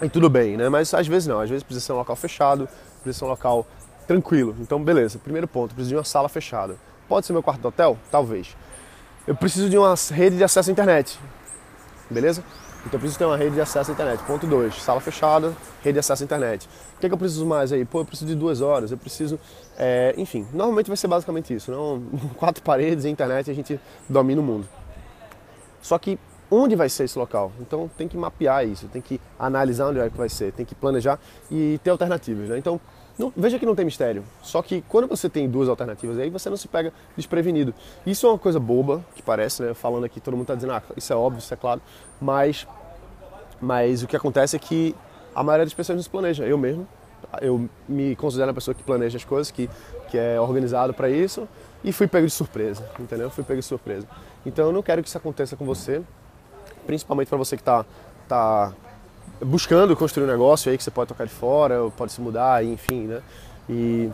e 0.00 0.08
tudo 0.08 0.30
bem, 0.30 0.56
né? 0.56 0.68
Mas 0.68 0.92
às 0.94 1.06
vezes 1.06 1.26
não, 1.26 1.40
às 1.40 1.50
vezes 1.50 1.62
precisa 1.62 1.84
ser 1.84 1.92
um 1.92 1.96
local 1.96 2.16
fechado, 2.16 2.68
precisa 3.02 3.18
ser 3.18 3.24
um 3.24 3.28
local 3.28 3.66
tranquilo. 4.06 4.56
Então 4.60 4.82
beleza, 4.82 5.18
primeiro 5.18 5.46
ponto, 5.46 5.74
preciso 5.74 5.90
de 5.90 5.96
uma 5.96 6.04
sala 6.04 6.28
fechada. 6.28 6.76
Pode 7.08 7.26
ser 7.26 7.32
meu 7.32 7.42
quarto 7.42 7.60
do 7.60 7.68
hotel? 7.68 7.98
Talvez. 8.10 8.56
Eu 9.26 9.34
preciso 9.34 9.68
de 9.68 9.76
uma 9.76 9.94
rede 10.12 10.36
de 10.36 10.44
acesso 10.44 10.70
à 10.70 10.72
internet 10.72 11.18
beleza? 12.10 12.42
Então 12.86 12.98
eu 12.98 13.00
preciso 13.00 13.18
ter 13.18 13.24
uma 13.24 13.36
rede 13.36 13.56
de 13.56 13.60
acesso 13.60 13.90
à 13.90 13.94
internet. 13.94 14.22
Ponto 14.22 14.46
2, 14.46 14.80
sala 14.80 15.00
fechada, 15.00 15.52
rede 15.82 15.94
de 15.94 15.98
acesso 15.98 16.22
à 16.22 16.24
internet. 16.24 16.68
O 16.96 17.00
que, 17.00 17.06
é 17.06 17.08
que 17.08 17.14
eu 17.14 17.18
preciso 17.18 17.44
mais 17.44 17.72
aí? 17.72 17.84
Pô, 17.84 18.00
eu 18.00 18.04
preciso 18.04 18.28
de 18.28 18.36
duas 18.36 18.60
horas, 18.60 18.92
eu 18.92 18.96
preciso. 18.96 19.40
É, 19.76 20.14
enfim, 20.16 20.46
normalmente 20.52 20.86
vai 20.86 20.96
ser 20.96 21.08
basicamente 21.08 21.52
isso. 21.52 21.72
Não? 21.72 22.00
Quatro 22.38 22.62
paredes 22.62 23.04
e 23.04 23.08
internet 23.08 23.50
a 23.50 23.54
gente 23.54 23.80
domina 24.08 24.40
o 24.40 24.44
mundo. 24.44 24.68
Só 25.82 25.98
que 25.98 26.16
onde 26.48 26.76
vai 26.76 26.88
ser 26.88 27.04
esse 27.04 27.18
local? 27.18 27.50
Então 27.60 27.90
tem 27.98 28.06
que 28.06 28.16
mapear 28.16 28.64
isso, 28.64 28.86
tem 28.86 29.02
que 29.02 29.20
analisar 29.36 29.88
onde 29.88 29.98
é 29.98 30.08
que 30.08 30.16
vai 30.16 30.28
ser, 30.28 30.52
tem 30.52 30.64
que 30.64 30.74
planejar 30.74 31.18
e 31.50 31.80
ter 31.82 31.90
alternativas. 31.90 32.48
Né? 32.48 32.58
Então 32.58 32.80
não, 33.18 33.32
veja 33.34 33.58
que 33.58 33.64
não 33.64 33.74
tem 33.74 33.84
mistério. 33.84 34.22
Só 34.42 34.60
que 34.60 34.82
quando 34.88 35.08
você 35.08 35.28
tem 35.28 35.48
duas 35.48 35.68
alternativas 35.68 36.18
aí, 36.18 36.28
você 36.28 36.50
não 36.50 36.56
se 36.56 36.68
pega 36.68 36.92
desprevenido. 37.16 37.74
Isso 38.06 38.26
é 38.26 38.30
uma 38.30 38.38
coisa 38.38 38.60
boba, 38.60 39.04
que 39.14 39.22
parece, 39.22 39.62
né? 39.62 39.74
Falando 39.74 40.04
aqui, 40.04 40.20
todo 40.20 40.34
mundo 40.34 40.42
está 40.42 40.54
dizendo, 40.54 40.74
ah, 40.74 40.82
isso 40.96 41.12
é 41.12 41.16
óbvio, 41.16 41.38
isso 41.38 41.52
é 41.52 41.56
claro. 41.56 41.80
Mas, 42.20 42.66
mas 43.60 44.02
o 44.02 44.06
que 44.06 44.16
acontece 44.16 44.56
é 44.56 44.58
que 44.58 44.94
a 45.34 45.42
maioria 45.42 45.64
das 45.64 45.72
pessoas 45.74 45.96
não 45.96 46.02
se 46.02 46.10
planeja. 46.10 46.44
Eu 46.44 46.58
mesmo, 46.58 46.86
eu 47.40 47.68
me 47.88 48.14
considero 48.16 48.48
uma 48.48 48.54
pessoa 48.54 48.74
que 48.74 48.82
planeja 48.82 49.16
as 49.16 49.24
coisas, 49.24 49.50
que, 49.50 49.70
que 50.10 50.18
é 50.18 50.38
organizado 50.38 50.92
para 50.92 51.08
isso. 51.08 51.48
E 51.82 51.92
fui 51.92 52.06
pego 52.06 52.26
de 52.26 52.32
surpresa, 52.32 52.86
entendeu? 52.98 53.30
Fui 53.30 53.44
pego 53.44 53.60
de 53.60 53.66
surpresa. 53.66 54.06
Então 54.44 54.66
eu 54.66 54.72
não 54.72 54.82
quero 54.82 55.02
que 55.02 55.08
isso 55.08 55.16
aconteça 55.16 55.56
com 55.56 55.64
você, 55.64 56.02
principalmente 56.86 57.28
para 57.28 57.38
você 57.38 57.56
que 57.56 57.62
está 57.62 57.86
tá 58.28 58.72
buscando 59.44 59.94
construir 59.96 60.24
um 60.24 60.28
negócio 60.28 60.70
aí 60.70 60.78
que 60.78 60.84
você 60.84 60.90
pode 60.90 61.08
tocar 61.08 61.24
de 61.24 61.32
fora, 61.32 61.90
pode 61.96 62.12
se 62.12 62.20
mudar, 62.20 62.64
enfim, 62.64 63.06
né? 63.06 63.20
E, 63.68 64.10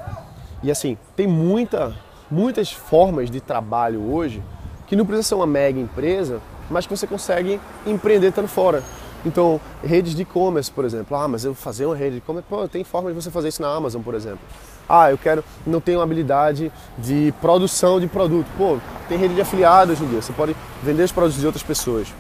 e 0.62 0.70
assim, 0.70 0.96
tem 1.14 1.26
muita, 1.26 1.94
muitas 2.30 2.72
formas 2.72 3.30
de 3.30 3.40
trabalho 3.40 4.00
hoje 4.12 4.42
que 4.86 4.96
não 4.96 5.06
precisa 5.06 5.28
ser 5.28 5.34
uma 5.34 5.46
mega 5.46 5.78
empresa, 5.78 6.40
mas 6.70 6.86
que 6.86 6.96
você 6.96 7.06
consegue 7.06 7.60
empreender 7.86 8.28
estando 8.28 8.48
fora. 8.48 8.82
Então, 9.24 9.60
redes 9.84 10.14
de 10.14 10.22
e-commerce, 10.22 10.70
por 10.70 10.84
exemplo. 10.84 11.16
Ah, 11.16 11.28
mas 11.28 11.44
eu 11.44 11.54
fazer 11.54 11.86
uma 11.86 11.94
rede 11.94 12.12
de 12.12 12.18
e-commerce, 12.18 12.46
pô, 12.48 12.66
tem 12.66 12.82
forma 12.82 13.08
de 13.10 13.14
você 13.14 13.30
fazer 13.30 13.48
isso 13.48 13.62
na 13.62 13.68
Amazon, 13.68 14.02
por 14.02 14.14
exemplo. 14.14 14.40
Ah, 14.88 15.10
eu 15.10 15.16
quero, 15.16 15.44
não 15.64 15.80
tenho 15.80 16.00
habilidade 16.00 16.72
de 16.98 17.32
produção 17.40 18.00
de 18.00 18.08
produto. 18.08 18.46
Pô, 18.58 18.78
tem 19.08 19.16
rede 19.16 19.34
de 19.34 19.40
afiliados 19.40 19.94
hoje 19.94 20.04
em 20.04 20.08
dia, 20.08 20.20
você 20.20 20.32
pode 20.32 20.56
vender 20.82 21.04
os 21.04 21.12
produtos 21.12 21.40
de 21.40 21.46
outras 21.46 21.62
pessoas. 21.62 22.12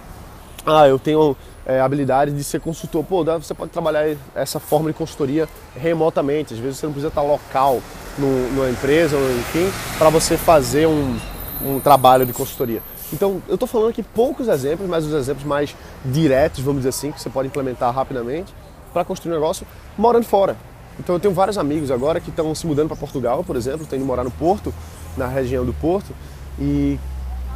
Ah, 0.64 0.86
eu 0.86 0.98
tenho 0.98 1.36
é, 1.66 1.80
habilidade 1.80 2.32
de 2.32 2.42
ser 2.44 2.60
consultor. 2.60 3.04
Pô, 3.04 3.24
você 3.24 3.54
pode 3.54 3.70
trabalhar 3.70 4.16
essa 4.34 4.58
forma 4.58 4.90
de 4.90 4.96
consultoria 4.96 5.48
remotamente. 5.76 6.54
Às 6.54 6.60
vezes 6.60 6.78
você 6.78 6.86
não 6.86 6.92
precisa 6.92 7.08
estar 7.08 7.22
local 7.22 7.80
no, 8.18 8.48
numa 8.52 8.70
empresa, 8.70 9.16
ou 9.16 9.30
enfim, 9.32 9.70
para 9.98 10.10
você 10.10 10.36
fazer 10.36 10.86
um, 10.86 11.18
um 11.64 11.80
trabalho 11.80 12.26
de 12.26 12.32
consultoria. 12.32 12.82
Então, 13.12 13.42
eu 13.46 13.54
estou 13.54 13.68
falando 13.68 13.90
aqui 13.90 14.02
poucos 14.02 14.48
exemplos, 14.48 14.88
mas 14.88 15.04
os 15.04 15.12
exemplos 15.12 15.44
mais 15.44 15.76
diretos, 16.04 16.60
vamos 16.60 16.80
dizer 16.80 16.88
assim, 16.88 17.12
que 17.12 17.20
você 17.20 17.28
pode 17.28 17.48
implementar 17.48 17.94
rapidamente 17.94 18.54
para 18.92 19.04
construir 19.04 19.32
um 19.32 19.34
negócio 19.34 19.66
morando 19.98 20.24
fora. 20.24 20.56
Então, 20.98 21.14
eu 21.14 21.20
tenho 21.20 21.34
vários 21.34 21.58
amigos 21.58 21.90
agora 21.90 22.20
que 22.20 22.30
estão 22.30 22.54
se 22.54 22.66
mudando 22.66 22.88
para 22.88 22.96
Portugal, 22.96 23.44
por 23.44 23.56
exemplo, 23.56 23.86
indo 23.92 24.04
morar 24.04 24.24
no 24.24 24.30
Porto, 24.30 24.72
na 25.16 25.26
região 25.26 25.64
do 25.64 25.74
Porto, 25.74 26.14
e 26.58 26.98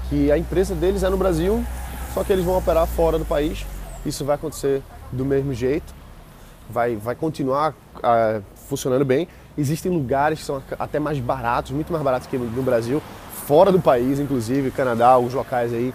que 0.09 0.31
a 0.31 0.39
empresa 0.39 0.75
deles 0.75 1.03
é 1.03 1.09
no 1.09 1.17
Brasil, 1.17 1.65
só 2.13 2.23
que 2.23 2.33
eles 2.33 2.45
vão 2.45 2.57
operar 2.57 2.87
fora 2.87 3.19
do 3.19 3.25
país. 3.25 3.65
Isso 4.07 4.25
vai 4.25 4.37
acontecer 4.37 4.83
do 5.11 5.25
mesmo 5.25 5.53
jeito, 5.53 5.93
vai, 6.71 6.97
vai 6.97 7.15
continuar 7.15 7.75
uh, 7.97 8.43
funcionando 8.69 9.05
bem. 9.05 9.27
Existem 9.59 9.91
lugares 9.91 10.39
que 10.39 10.45
são 10.45 10.63
até 10.79 10.99
mais 10.99 11.19
baratos, 11.19 11.73
muito 11.73 11.93
mais 11.93 12.05
baratos 12.05 12.29
que 12.29 12.39
no 12.39 12.63
Brasil, 12.63 13.03
fora 13.47 13.73
do 13.73 13.81
país, 13.81 14.21
inclusive, 14.21 14.71
Canadá, 14.71 15.09
alguns 15.09 15.35
locais 15.35 15.73
aí, 15.73 15.93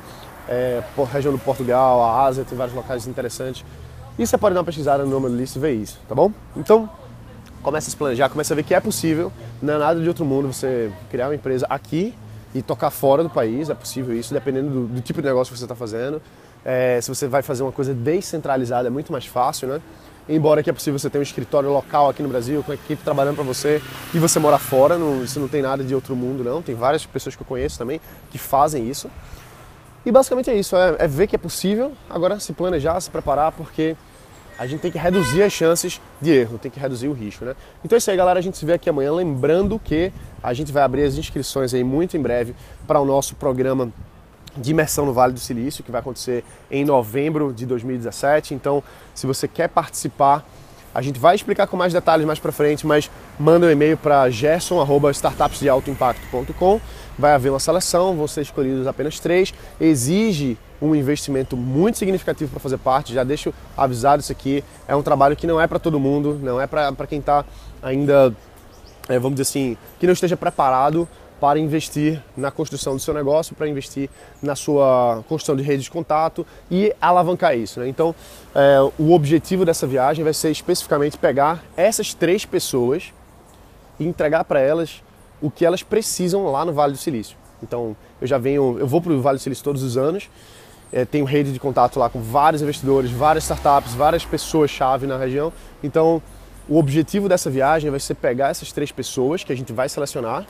é, 0.47 0.81
região 1.11 1.31
do 1.31 1.39
Portugal, 1.39 2.03
a 2.03 2.25
Ásia, 2.25 2.43
tem 2.43 2.57
vários 2.57 2.75
locais 2.75 3.07
interessantes. 3.07 3.63
E 4.17 4.25
você 4.25 4.37
pode 4.37 4.53
dar 4.53 4.59
uma 4.59 4.65
pesquisada 4.65 5.03
no 5.05 5.09
nome 5.09 5.29
list 5.35 5.55
e 5.55 5.59
ver 5.59 5.73
isso, 5.73 5.99
tá 6.07 6.15
bom? 6.15 6.31
Então, 6.57 6.89
começa 7.61 7.87
a 7.87 7.91
se 7.91 7.95
planejar, 7.95 8.29
começa 8.29 8.53
a 8.53 8.55
ver 8.55 8.63
que 8.63 8.73
é 8.73 8.79
possível, 8.79 9.31
não 9.61 9.75
é 9.75 9.77
nada 9.77 10.01
de 10.01 10.07
outro 10.07 10.25
mundo 10.25 10.51
você 10.51 10.91
criar 11.09 11.27
uma 11.27 11.35
empresa 11.35 11.65
aqui 11.69 12.13
e 12.53 12.61
tocar 12.61 12.89
fora 12.89 13.23
do 13.23 13.29
país, 13.29 13.69
é 13.69 13.73
possível 13.73 14.17
isso, 14.17 14.33
dependendo 14.33 14.69
do, 14.69 14.87
do 14.87 15.01
tipo 15.01 15.21
de 15.21 15.27
negócio 15.27 15.53
que 15.53 15.57
você 15.57 15.65
está 15.65 15.75
fazendo. 15.75 16.21
É, 16.63 16.99
se 17.01 17.09
você 17.09 17.27
vai 17.27 17.41
fazer 17.41 17.63
uma 17.63 17.71
coisa 17.71 17.93
descentralizada, 17.93 18.87
é 18.87 18.91
muito 18.91 19.11
mais 19.11 19.25
fácil, 19.25 19.67
né? 19.67 19.81
Embora 20.29 20.61
que 20.61 20.69
é 20.69 20.73
possível 20.73 20.99
você 20.99 21.09
ter 21.09 21.17
um 21.17 21.23
escritório 21.23 21.69
local 21.71 22.09
aqui 22.09 22.21
no 22.21 22.29
Brasil, 22.29 22.63
com 22.63 22.71
a 22.71 22.75
equipe 22.75 23.03
trabalhando 23.03 23.35
para 23.35 23.43
você, 23.43 23.81
e 24.13 24.19
você 24.19 24.39
mora 24.39 24.59
fora, 24.59 24.97
não, 24.97 25.23
isso 25.23 25.39
não 25.39 25.47
tem 25.47 25.61
nada 25.61 25.83
de 25.83 25.95
outro 25.95 26.15
mundo, 26.15 26.43
não. 26.43 26.61
Tem 26.61 26.75
várias 26.75 27.05
pessoas 27.05 27.35
que 27.35 27.41
eu 27.41 27.47
conheço 27.47 27.77
também 27.77 27.99
que 28.29 28.37
fazem 28.37 28.87
isso. 28.89 29.09
E 30.05 30.11
basicamente 30.11 30.49
é 30.49 30.55
isso, 30.55 30.75
é, 30.75 30.95
é 30.99 31.07
ver 31.07 31.27
que 31.27 31.35
é 31.35 31.39
possível, 31.39 31.91
agora 32.09 32.39
se 32.39 32.53
planejar, 32.53 32.99
se 33.01 33.09
preparar, 33.09 33.51
porque 33.51 33.95
a 34.57 34.67
gente 34.67 34.81
tem 34.81 34.91
que 34.91 34.97
reduzir 34.97 35.41
as 35.41 35.51
chances 35.51 35.99
de 36.21 36.31
erro, 36.31 36.59
tem 36.59 36.69
que 36.69 36.79
reduzir 36.79 37.07
o 37.07 37.13
risco, 37.13 37.43
né? 37.43 37.55
Então 37.83 37.95
é 37.95 37.97
isso 37.97 38.11
aí, 38.11 38.15
galera. 38.15 38.37
A 38.37 38.41
gente 38.43 38.57
se 38.57 38.63
vê 38.63 38.73
aqui 38.73 38.87
amanhã. 38.87 39.11
Lembrando 39.11 39.79
que 39.79 40.13
a 40.43 40.53
gente 40.53 40.71
vai 40.71 40.83
abrir 40.83 41.03
as 41.03 41.17
inscrições 41.17 41.73
aí 41.73 41.83
muito 41.83 42.15
em 42.15 42.21
breve 42.21 42.55
para 42.85 42.99
o 42.99 43.05
nosso 43.05 43.35
programa 43.35 43.91
de 44.57 44.71
imersão 44.71 45.05
no 45.05 45.13
Vale 45.13 45.33
do 45.33 45.39
Silício, 45.39 45.83
que 45.83 45.91
vai 45.91 46.01
acontecer 46.01 46.43
em 46.69 46.83
novembro 46.83 47.53
de 47.53 47.65
2017. 47.65 48.53
Então, 48.53 48.83
se 49.13 49.25
você 49.25 49.47
quer 49.47 49.69
participar, 49.69 50.45
a 50.93 51.01
gente 51.01 51.17
vai 51.19 51.35
explicar 51.35 51.67
com 51.67 51.77
mais 51.77 51.93
detalhes 51.93 52.25
mais 52.25 52.37
para 52.37 52.51
frente, 52.51 52.85
mas 52.85 53.09
manda 53.39 53.65
um 53.65 53.69
e-mail 53.69 53.95
para 53.97 54.29
gerson@startupsdealtoimpacto.com. 54.29 56.81
Vai 57.17 57.31
haver 57.33 57.49
uma 57.49 57.59
seleção, 57.59 58.13
vão 58.15 58.27
ser 58.27 58.41
escolhidos 58.41 58.85
apenas 58.87 59.19
três. 59.19 59.53
Exige 59.79 60.57
um 60.81 60.93
investimento 60.95 61.55
muito 61.55 61.97
significativo 61.97 62.51
para 62.51 62.59
fazer 62.59 62.77
parte. 62.77 63.13
Já 63.13 63.23
deixo 63.23 63.53
avisado 63.77 64.21
isso 64.21 64.31
aqui. 64.31 64.63
É 64.87 64.95
um 64.95 65.03
trabalho 65.03 65.35
que 65.35 65.47
não 65.47 65.61
é 65.61 65.67
para 65.67 65.79
todo 65.79 65.99
mundo, 65.99 66.39
não 66.41 66.59
é 66.59 66.67
para 66.67 67.07
quem 67.07 67.19
está 67.19 67.45
ainda, 67.81 68.35
é, 69.07 69.17
vamos 69.17 69.39
dizer 69.39 69.43
assim, 69.43 69.77
que 69.99 70.05
não 70.05 70.13
esteja 70.13 70.35
preparado 70.35 71.07
para 71.41 71.57
investir 71.57 72.21
na 72.37 72.51
construção 72.51 72.93
do 72.93 72.99
seu 72.99 73.15
negócio, 73.15 73.55
para 73.55 73.67
investir 73.67 74.11
na 74.43 74.55
sua 74.55 75.23
construção 75.27 75.55
de 75.55 75.63
rede 75.63 75.81
de 75.81 75.89
contato 75.89 76.45
e 76.69 76.93
alavancar 77.01 77.57
isso. 77.57 77.79
Né? 77.79 77.89
Então, 77.89 78.13
é, 78.53 78.77
o 78.99 79.11
objetivo 79.11 79.65
dessa 79.65 79.87
viagem 79.87 80.23
vai 80.23 80.35
ser 80.35 80.51
especificamente 80.51 81.17
pegar 81.17 81.63
essas 81.75 82.13
três 82.13 82.45
pessoas 82.45 83.11
e 83.99 84.05
entregar 84.05 84.43
para 84.43 84.59
elas 84.59 85.01
o 85.41 85.49
que 85.49 85.65
elas 85.65 85.81
precisam 85.81 86.45
lá 86.51 86.63
no 86.63 86.73
Vale 86.73 86.93
do 86.93 86.99
Silício. 86.99 87.35
Então, 87.63 87.95
eu 88.21 88.27
já 88.27 88.37
venho, 88.37 88.77
eu 88.77 88.85
vou 88.85 89.01
para 89.01 89.11
o 89.11 89.19
Vale 89.19 89.39
do 89.39 89.41
Silício 89.41 89.63
todos 89.63 89.81
os 89.81 89.97
anos, 89.97 90.29
é, 90.93 91.05
tenho 91.05 91.25
rede 91.25 91.51
de 91.51 91.59
contato 91.59 91.97
lá 91.97 92.07
com 92.07 92.21
vários 92.21 92.61
investidores, 92.61 93.09
várias 93.09 93.45
startups, 93.45 93.95
várias 93.95 94.23
pessoas-chave 94.23 95.07
na 95.07 95.17
região. 95.17 95.51
Então, 95.83 96.21
o 96.69 96.77
objetivo 96.77 97.27
dessa 97.27 97.49
viagem 97.49 97.89
vai 97.89 97.99
ser 97.99 98.13
pegar 98.13 98.49
essas 98.49 98.71
três 98.71 98.91
pessoas 98.91 99.43
que 99.43 99.51
a 99.51 99.57
gente 99.57 99.73
vai 99.73 99.89
selecionar 99.89 100.45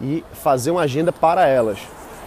e 0.00 0.24
fazer 0.32 0.70
uma 0.70 0.82
agenda 0.82 1.12
para 1.12 1.46
elas. 1.46 1.78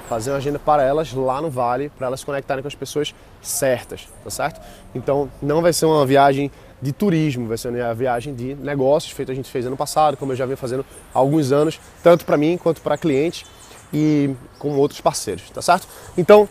Fazer 0.10 0.32
uma 0.32 0.38
agenda 0.38 0.60
para 0.60 0.84
elas 0.84 1.14
lá 1.14 1.42
no 1.42 1.50
Vale, 1.50 1.90
para 1.90 2.08
elas 2.08 2.20
se 2.20 2.26
conectarem 2.26 2.62
com 2.62 2.68
as 2.68 2.76
pessoas 2.76 3.16
certas, 3.42 4.08
tá 4.24 4.30
certo? 4.30 4.60
Então 4.94 5.30
não 5.42 5.62
vai 5.62 5.72
ser 5.72 5.86
uma 5.86 6.06
viagem 6.06 6.52
de 6.82 6.92
turismo, 6.92 7.48
vai 7.48 7.58
ser 7.58 7.70
uma 7.70 7.94
viagem 7.94 8.34
de 8.34 8.56
negócios, 8.56 9.14
feito 9.14 9.32
a 9.32 9.36
gente 9.36 9.50
fez 9.50 9.66
ano 9.66 9.78
passado, 9.78 10.18
como 10.18 10.34
eu 10.34 10.36
já 10.36 10.46
venho 10.46 10.58
fazendo 10.58 10.86
há 11.14 11.20
alguns 11.20 11.52
anos, 11.52 11.80
tanto 12.04 12.26
para 12.26 12.36
mim 12.36 12.58
quanto 12.58 12.82
para 12.82 12.98
clientes 12.98 13.46
e 13.94 14.32
com 14.60 14.76
outros 14.78 15.00
parceiros, 15.00 15.50
tá 15.52 15.62
certo? 15.62 15.88
Então, 16.18 16.50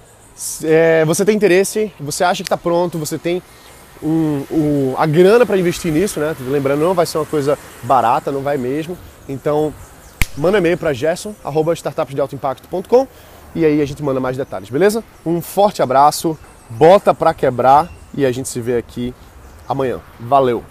é, 0.65 1.05
você 1.05 1.25
tem 1.25 1.37
interesse, 1.37 1.93
você 2.01 2.25
acha 2.25 2.43
que 2.43 2.47
está 2.47 2.57
pronto, 2.57 2.99
você 2.99 3.19
tem 3.19 3.43
um, 4.03 4.45
um, 4.51 4.95
a 4.97 5.07
grana 5.07 5.45
para 5.45 5.59
investir 5.59 5.93
nisso, 5.93 6.21
né? 6.21 6.35
Lembrando, 6.41 6.81
não 6.81 6.95
vai 6.95 7.07
ser 7.07 7.19
uma 7.19 7.27
coisa 7.27 7.59
barata, 7.83 8.33
não 8.33 8.41
vai 8.41 8.57
mesmo. 8.57 8.97
Então, 9.29 9.75
manda 10.37 10.59
e-mail 10.59 10.79
para 10.79 10.93
gerson@startupsdealtoimpacto.com 10.93 13.07
e 13.55 13.65
aí 13.65 13.81
a 13.81 13.85
gente 13.85 14.03
manda 14.03 14.21
mais 14.21 14.37
detalhes, 14.37 14.71
beleza? 14.71 15.03
Um 15.25 15.41
forte 15.41 15.83
abraço, 15.83 16.39
bota 16.69 17.15
para 17.15 17.35
quebrar 17.35 17.89
e 18.15 18.25
a 18.25 18.33
gente 18.33 18.49
se 18.49 18.61
vê 18.61 18.77
aqui 18.77 19.15
amanhã. 19.69 20.01
Valeu. 20.19 20.65